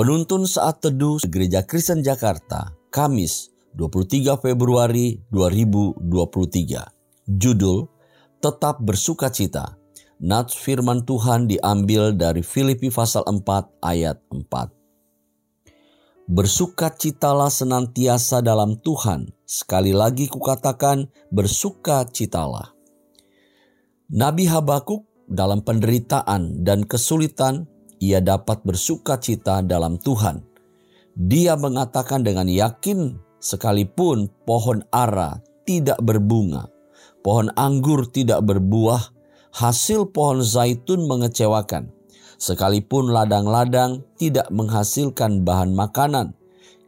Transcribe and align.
Penuntun 0.00 0.48
saat 0.48 0.80
teduh 0.80 1.20
Gereja 1.28 1.60
Kristen 1.60 2.00
Jakarta, 2.00 2.72
Kamis 2.88 3.52
23 3.76 4.32
Februari 4.40 5.20
2023. 5.28 7.28
Judul 7.28 7.84
Tetap 8.40 8.80
Bersuka 8.80 9.28
Cita. 9.28 9.76
Nats 10.24 10.56
firman 10.56 11.04
Tuhan 11.04 11.52
diambil 11.52 12.16
dari 12.16 12.40
Filipi 12.40 12.88
pasal 12.88 13.28
4 13.28 13.44
ayat 13.84 14.16
4. 14.32 16.32
Bersukacitalah 16.32 17.52
senantiasa 17.52 18.40
dalam 18.40 18.80
Tuhan. 18.80 19.28
Sekali 19.44 19.92
lagi 19.92 20.32
kukatakan 20.32 21.12
bersukacitalah. 21.28 22.72
Nabi 24.16 24.48
Habakuk 24.48 25.04
dalam 25.28 25.60
penderitaan 25.60 26.64
dan 26.64 26.88
kesulitan 26.88 27.68
ia 28.00 28.24
dapat 28.24 28.64
bersuka 28.64 29.20
cita 29.20 29.60
dalam 29.60 30.00
Tuhan. 30.00 30.40
Dia 31.14 31.54
mengatakan 31.60 32.24
dengan 32.24 32.48
yakin, 32.48 33.20
sekalipun 33.38 34.32
pohon 34.48 34.80
ara 34.88 35.44
tidak 35.68 36.00
berbunga, 36.00 36.72
pohon 37.20 37.52
anggur 37.54 38.08
tidak 38.08 38.40
berbuah, 38.42 39.12
hasil 39.52 40.08
pohon 40.10 40.40
zaitun 40.40 41.04
mengecewakan. 41.04 41.92
Sekalipun 42.40 43.12
ladang-ladang 43.12 44.00
tidak 44.16 44.48
menghasilkan 44.48 45.44
bahan 45.44 45.76
makanan, 45.76 46.32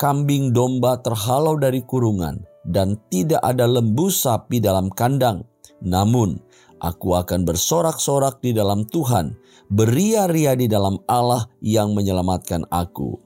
kambing 0.00 0.56
domba 0.56 1.04
terhalau 1.04 1.60
dari 1.60 1.84
kurungan, 1.84 2.40
dan 2.64 2.96
tidak 3.12 3.44
ada 3.44 3.68
lembu 3.68 4.08
sapi 4.08 4.56
dalam 4.56 4.88
kandang. 4.88 5.44
Namun, 5.84 6.40
aku 6.84 7.16
akan 7.16 7.48
bersorak-sorak 7.48 8.44
di 8.44 8.52
dalam 8.52 8.84
Tuhan 8.84 9.32
beria-ria 9.72 10.52
di 10.52 10.68
dalam 10.68 11.00
Allah 11.08 11.48
yang 11.64 11.96
menyelamatkan 11.96 12.68
aku. 12.68 13.16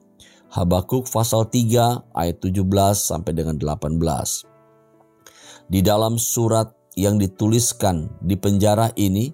Habakuk 0.54 1.10
pasal 1.10 1.50
3 1.50 2.14
ayat 2.14 2.38
17 2.38 2.62
sampai 2.94 3.32
dengan 3.34 3.58
18. 3.58 3.98
Di 5.68 5.84
dalam 5.84 6.16
surat 6.16 6.72
yang 6.96 7.20
dituliskan 7.20 8.08
di 8.22 8.38
penjara 8.38 8.88
ini, 8.96 9.28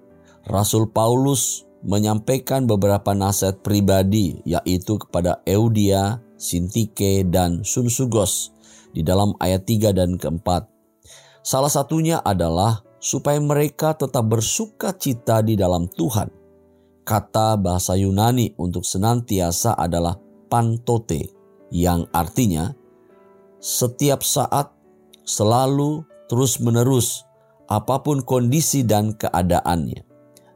Rasul 0.50 0.91
Paulus 0.91 1.62
menyampaikan 1.84 2.67
beberapa 2.67 3.14
nasihat 3.14 3.61
pribadi 3.62 4.41
yaitu 4.42 4.98
kepada 4.98 5.45
Eudia, 5.47 6.25
Sintike, 6.34 7.22
dan 7.28 7.62
Sunsugos 7.62 8.50
di 8.91 9.06
dalam 9.06 9.36
ayat 9.39 9.69
3 9.69 9.95
dan 9.95 10.19
keempat. 10.19 10.67
Salah 11.45 11.70
satunya 11.70 12.19
adalah 12.25 12.83
supaya 13.05 13.36
mereka 13.36 13.92
tetap 13.92 14.24
bersuka 14.24 14.97
cita 14.97 15.44
di 15.44 15.60
dalam 15.60 15.84
Tuhan 15.92 16.44
Kata 17.05 17.61
bahasa 17.61 18.00
Yunani 18.00 18.56
untuk 18.56 18.80
senantiasa 18.80 19.77
adalah 19.77 20.16
pantote, 20.48 21.28
yang 21.69 22.08
artinya 22.16 22.72
setiap 23.61 24.24
saat, 24.24 24.72
selalu, 25.20 26.00
terus-menerus, 26.33 27.28
apa 27.69 28.00
pun 28.00 28.24
kondisi 28.24 28.88
dan 28.88 29.12
keadaannya. 29.12 30.00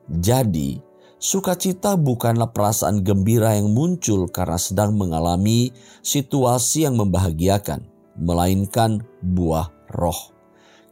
Jadi, 0.09 0.81
sukacita 1.21 2.01
bukanlah 2.01 2.49
perasaan 2.49 3.05
gembira 3.05 3.61
yang 3.61 3.69
muncul 3.77 4.25
karena 4.33 4.57
sedang 4.57 4.97
mengalami 4.97 5.69
situasi 6.01 6.89
yang 6.89 6.97
membahagiakan, 6.97 7.85
melainkan 8.17 9.05
buah 9.21 9.69
roh. 9.93 10.38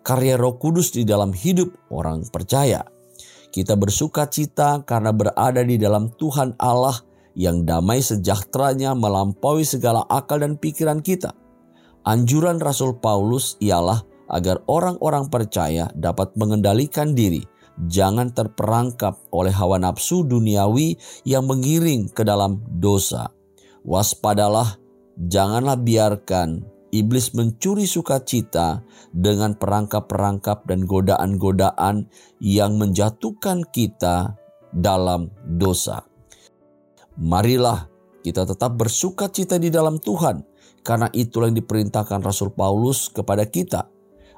Karya 0.07 0.39
Roh 0.39 0.55
Kudus 0.55 0.95
di 0.95 1.03
dalam 1.03 1.35
hidup 1.35 1.91
orang 1.91 2.23
percaya 2.31 2.87
kita 3.51 3.75
bersuka 3.75 4.31
cita 4.31 4.87
karena 4.87 5.11
berada 5.11 5.67
di 5.67 5.75
dalam 5.75 6.15
Tuhan 6.15 6.55
Allah 6.63 6.95
yang 7.35 7.67
damai 7.67 7.99
sejahteranya 7.99 8.95
melampaui 8.95 9.67
segala 9.67 10.07
akal 10.07 10.45
dan 10.45 10.61
pikiran 10.61 11.03
kita. 11.03 11.35
Anjuran 12.07 12.63
Rasul 12.63 13.03
Paulus 13.03 13.59
ialah 13.59 14.05
agar 14.31 14.63
orang-orang 14.71 15.27
percaya 15.27 15.91
dapat 15.97 16.37
mengendalikan 16.39 17.17
diri, 17.17 17.43
jangan 17.91 18.31
terperangkap 18.31 19.19
oleh 19.35 19.51
hawa 19.51 19.81
nafsu 19.83 20.23
duniawi 20.23 20.95
yang 21.27 21.51
mengiring 21.51 22.13
ke 22.13 22.23
dalam 22.23 22.63
dosa. 22.79 23.33
Waspadalah, 23.83 24.79
janganlah 25.17 25.81
biarkan 25.81 26.76
iblis 26.95 27.35
mencuri 27.35 27.89
sukacita 27.89 28.83
dengan 29.11 29.59
perangkap-perangkap 29.59 30.67
dan 30.69 30.87
godaan-godaan 30.87 32.07
yang 32.43 32.79
menjatuhkan 32.79 33.67
kita 33.71 34.39
dalam 34.71 35.33
dosa. 35.47 36.05
Marilah 37.17 37.89
kita 38.21 38.45
tetap 38.45 38.77
bersuka 38.77 39.31
cita 39.31 39.57
di 39.57 39.71
dalam 39.71 40.03
Tuhan, 40.03 40.43
karena 40.83 41.09
itulah 41.15 41.49
yang 41.49 41.59
diperintahkan 41.63 42.21
Rasul 42.21 42.53
Paulus 42.53 43.09
kepada 43.09 43.47
kita. 43.47 43.89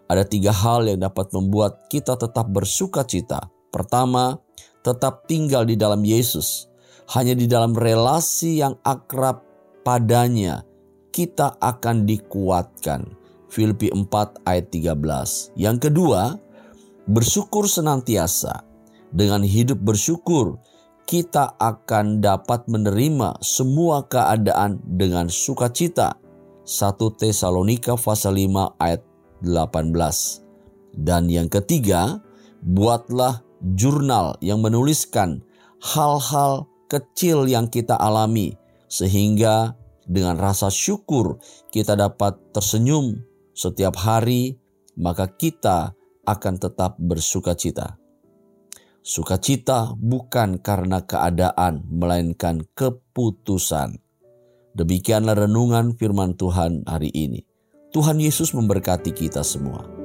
Ada 0.08 0.24
tiga 0.24 0.52
hal 0.52 0.88
yang 0.88 1.04
dapat 1.04 1.32
membuat 1.36 1.88
kita 1.92 2.16
tetap 2.16 2.48
bersuka 2.48 3.04
cita. 3.04 3.48
Pertama, 3.68 4.40
tetap 4.80 5.28
tinggal 5.28 5.68
di 5.68 5.76
dalam 5.76 6.00
Yesus. 6.00 6.68
Hanya 7.12 7.32
di 7.32 7.48
dalam 7.48 7.72
relasi 7.72 8.60
yang 8.60 8.76
akrab 8.84 9.40
padanya 9.80 10.67
kita 11.10 11.56
akan 11.60 12.04
dikuatkan. 12.04 13.16
Filipi 13.48 13.88
4 13.88 14.44
ayat 14.44 14.68
13. 14.68 15.56
Yang 15.56 15.88
kedua, 15.88 16.36
bersyukur 17.08 17.64
senantiasa. 17.64 18.68
Dengan 19.08 19.40
hidup 19.40 19.80
bersyukur, 19.80 20.60
kita 21.08 21.56
akan 21.56 22.20
dapat 22.20 22.68
menerima 22.68 23.40
semua 23.40 24.04
keadaan 24.04 24.76
dengan 24.84 25.32
sukacita. 25.32 26.20
1 26.68 27.00
Tesalonika 27.16 27.96
pasal 27.96 28.36
5 28.36 28.76
ayat 28.76 29.00
18. 29.40 30.44
Dan 30.92 31.32
yang 31.32 31.48
ketiga, 31.48 32.20
buatlah 32.60 33.40
jurnal 33.72 34.36
yang 34.44 34.60
menuliskan 34.60 35.40
hal-hal 35.80 36.68
kecil 36.90 37.46
yang 37.46 37.70
kita 37.70 37.94
alami 37.94 38.58
sehingga 38.90 39.77
dengan 40.08 40.40
rasa 40.40 40.72
syukur 40.72 41.36
kita 41.68 41.92
dapat 41.94 42.40
tersenyum 42.56 43.20
setiap 43.52 44.00
hari, 44.00 44.56
maka 44.96 45.28
kita 45.28 45.92
akan 46.24 46.54
tetap 46.56 46.96
bersuka 46.96 47.52
cita. 47.52 48.00
Sukacita 49.04 49.96
bukan 49.96 50.60
karena 50.60 51.00
keadaan, 51.00 51.84
melainkan 51.88 52.64
keputusan. 52.76 53.96
Demikianlah 54.76 55.48
renungan 55.48 55.96
firman 55.96 56.36
Tuhan 56.36 56.84
hari 56.84 57.08
ini. 57.16 57.40
Tuhan 57.88 58.20
Yesus 58.20 58.52
memberkati 58.52 59.16
kita 59.16 59.40
semua. 59.40 59.97